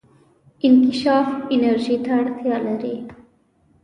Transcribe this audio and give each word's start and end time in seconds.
انکشاف 0.67 1.27
انرژي 1.53 1.95
ته 2.05 2.11
اړتیا 2.21 2.55
لري. 2.65 2.95